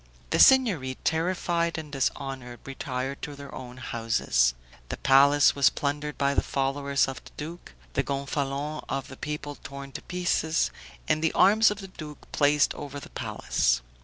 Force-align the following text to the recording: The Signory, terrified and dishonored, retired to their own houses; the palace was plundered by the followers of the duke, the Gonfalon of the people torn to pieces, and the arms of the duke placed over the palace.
The 0.31 0.39
Signory, 0.39 0.97
terrified 1.03 1.77
and 1.77 1.91
dishonored, 1.91 2.61
retired 2.65 3.21
to 3.21 3.35
their 3.35 3.53
own 3.53 3.77
houses; 3.77 4.55
the 4.89 4.97
palace 4.97 5.53
was 5.53 5.69
plundered 5.69 6.17
by 6.17 6.33
the 6.33 6.41
followers 6.41 7.07
of 7.07 7.23
the 7.23 7.29
duke, 7.37 7.75
the 7.93 8.01
Gonfalon 8.01 8.83
of 8.89 9.09
the 9.09 9.17
people 9.17 9.53
torn 9.63 9.91
to 9.91 10.01
pieces, 10.01 10.71
and 11.07 11.23
the 11.23 11.33
arms 11.33 11.69
of 11.69 11.81
the 11.81 11.87
duke 11.87 12.31
placed 12.31 12.73
over 12.73 12.99
the 12.99 13.11
palace. 13.11 13.83